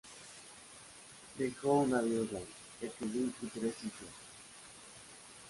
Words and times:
Dejó 1.37 1.73
una 1.81 2.01
viuda, 2.01 2.39
Jacqueline, 2.81 3.31
y 3.39 3.45
tres 3.45 3.75
hijos. 3.83 4.09